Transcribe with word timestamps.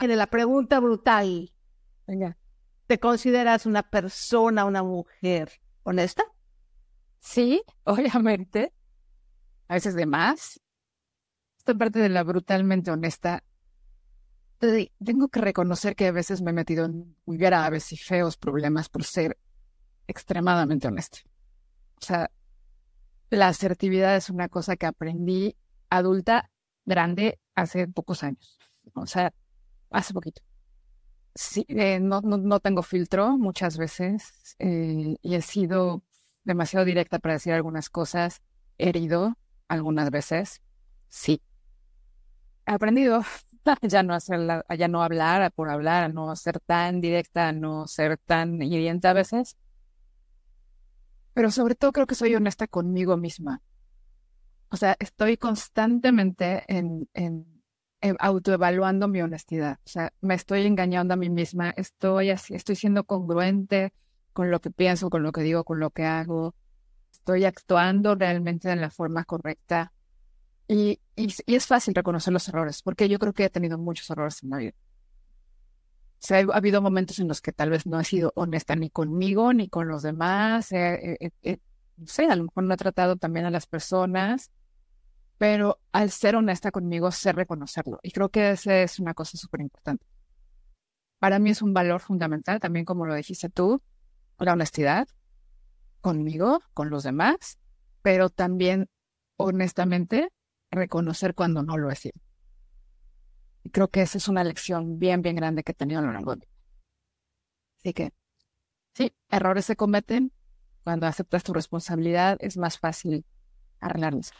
En 0.00 0.16
la 0.16 0.26
pregunta 0.26 0.80
brutal. 0.80 1.52
Venga. 2.06 2.36
¿Te 2.86 2.98
consideras 2.98 3.66
una 3.66 3.82
persona, 3.82 4.64
una 4.64 4.82
mujer 4.82 5.52
honesta? 5.82 6.24
Sí, 7.20 7.62
obviamente. 7.84 8.72
A 9.68 9.74
veces 9.74 9.94
de 9.94 10.06
más. 10.06 10.60
Esta 11.58 11.74
parte 11.74 11.98
de 11.98 12.08
la 12.08 12.24
brutalmente 12.24 12.90
honesta. 12.90 13.44
Tengo 14.58 15.28
que 15.28 15.40
reconocer 15.40 15.94
que 15.94 16.08
a 16.08 16.12
veces 16.12 16.42
me 16.42 16.50
he 16.50 16.54
metido 16.54 16.86
en 16.86 17.16
muy 17.26 17.36
graves 17.36 17.92
y 17.92 17.96
feos 17.96 18.36
problemas 18.36 18.88
por 18.88 19.04
ser 19.04 19.38
extremadamente 20.06 20.88
honesta. 20.88 21.18
O 22.00 22.04
sea, 22.04 22.30
la 23.30 23.48
asertividad 23.48 24.16
es 24.16 24.30
una 24.30 24.48
cosa 24.48 24.76
que 24.76 24.86
aprendí 24.86 25.56
adulta, 25.88 26.50
grande, 26.84 27.38
hace 27.54 27.86
pocos 27.86 28.22
años. 28.22 28.58
O 28.94 29.06
sea, 29.06 29.32
hace 29.90 30.12
poquito. 30.14 30.42
Sí, 31.34 31.64
eh, 31.68 32.00
no, 32.00 32.20
no, 32.20 32.60
tengo 32.60 32.82
filtro 32.82 33.38
muchas 33.38 33.78
veces 33.78 34.56
eh, 34.58 35.16
y 35.22 35.34
he 35.34 35.42
sido 35.42 36.02
demasiado 36.44 36.84
directa 36.84 37.18
para 37.18 37.34
decir 37.34 37.52
algunas 37.52 37.88
cosas, 37.88 38.42
herido 38.78 39.36
algunas 39.68 40.10
veces, 40.10 40.62
sí. 41.08 41.42
He 42.66 42.72
aprendido 42.72 43.22
ya 43.82 44.02
no 44.02 44.14
hacer 44.14 44.64
ya 44.76 44.88
no 44.88 45.02
hablar 45.02 45.52
por 45.52 45.70
hablar, 45.70 46.04
a 46.04 46.08
no 46.08 46.34
ser 46.36 46.60
tan 46.60 47.00
directa, 47.00 47.48
a 47.48 47.52
no 47.52 47.86
ser 47.86 48.18
tan 48.18 48.60
hiriente 48.62 49.08
a 49.08 49.12
veces. 49.12 49.56
Pero 51.34 51.50
sobre 51.50 51.74
todo 51.74 51.92
creo 51.92 52.06
que 52.06 52.14
soy 52.14 52.34
honesta 52.34 52.66
conmigo 52.66 53.16
misma. 53.16 53.62
O 54.70 54.76
sea, 54.76 54.96
estoy 54.98 55.36
constantemente 55.36 56.64
en, 56.68 57.08
en, 57.14 57.59
autoevaluando 58.18 59.08
mi 59.08 59.22
honestidad. 59.22 59.78
O 59.84 59.88
sea, 59.88 60.12
me 60.20 60.34
estoy 60.34 60.66
engañando 60.66 61.14
a 61.14 61.16
mí 61.16 61.30
misma, 61.30 61.70
estoy 61.76 62.30
así, 62.30 62.54
estoy 62.54 62.76
siendo 62.76 63.04
congruente 63.04 63.92
con 64.32 64.50
lo 64.50 64.60
que 64.60 64.70
pienso, 64.70 65.10
con 65.10 65.22
lo 65.22 65.32
que 65.32 65.42
digo, 65.42 65.64
con 65.64 65.80
lo 65.80 65.90
que 65.90 66.04
hago. 66.04 66.54
Estoy 67.12 67.44
actuando 67.44 68.14
realmente 68.14 68.68
de 68.68 68.76
la 68.76 68.90
forma 68.90 69.24
correcta. 69.24 69.92
Y, 70.68 71.00
y, 71.16 71.34
es 71.46 71.66
fácil 71.66 71.94
reconocer 71.94 72.32
los 72.32 72.48
errores, 72.48 72.82
porque 72.82 73.08
yo 73.08 73.18
creo 73.18 73.32
que 73.32 73.44
he 73.44 73.50
tenido 73.50 73.76
muchos 73.76 74.08
errores 74.10 74.42
en 74.42 74.50
la 74.50 74.56
vida. 74.58 74.74
O 76.22 76.26
sea, 76.26 76.38
ha 76.38 76.56
habido 76.56 76.80
momentos 76.80 77.18
en 77.18 77.28
los 77.28 77.40
que 77.40 77.52
tal 77.52 77.70
vez 77.70 77.86
no 77.86 77.98
he 77.98 78.04
sido 78.04 78.32
honesta 78.36 78.76
ni 78.76 78.90
conmigo 78.90 79.52
ni 79.52 79.68
con 79.68 79.88
los 79.88 80.02
demás. 80.02 80.70
no 80.72 82.06
sé, 82.06 82.26
a 82.26 82.36
lo 82.36 82.44
mejor 82.44 82.64
no 82.64 82.74
he 82.74 82.76
tratado 82.76 83.16
también 83.16 83.46
a 83.46 83.50
las 83.50 83.66
personas 83.66 84.50
pero 85.40 85.80
al 85.92 86.10
ser 86.10 86.36
honesta 86.36 86.70
conmigo, 86.70 87.10
sé 87.10 87.32
reconocerlo. 87.32 87.98
Y 88.02 88.10
creo 88.10 88.28
que 88.28 88.50
esa 88.50 88.82
es 88.82 88.98
una 88.98 89.14
cosa 89.14 89.38
súper 89.38 89.62
importante. 89.62 90.04
Para 91.18 91.38
mí 91.38 91.48
es 91.48 91.62
un 91.62 91.72
valor 91.72 92.02
fundamental, 92.02 92.60
también 92.60 92.84
como 92.84 93.06
lo 93.06 93.14
dijiste 93.14 93.48
tú, 93.48 93.82
la 94.38 94.52
honestidad 94.52 95.08
conmigo, 96.02 96.60
con 96.74 96.90
los 96.90 97.04
demás, 97.04 97.58
pero 98.02 98.28
también 98.28 98.90
honestamente 99.38 100.28
reconocer 100.70 101.34
cuando 101.34 101.62
no 101.62 101.78
lo 101.78 101.90
he 101.90 101.96
sido. 101.96 102.20
Y 103.62 103.70
creo 103.70 103.88
que 103.88 104.02
esa 104.02 104.18
es 104.18 104.28
una 104.28 104.44
lección 104.44 104.98
bien, 104.98 105.22
bien 105.22 105.36
grande 105.36 105.62
que 105.62 105.72
he 105.72 105.74
tenido 105.74 106.00
a 106.00 106.04
lo 106.04 106.12
largo 106.12 106.36
de 106.36 106.46
Así 107.78 107.94
que, 107.94 108.12
sí, 108.92 109.14
errores 109.30 109.64
se 109.64 109.74
cometen. 109.74 110.32
Cuando 110.84 111.06
aceptas 111.06 111.44
tu 111.44 111.54
responsabilidad 111.54 112.36
es 112.40 112.58
más 112.58 112.78
fácil 112.78 113.24
arreglarlos. 113.80 114.34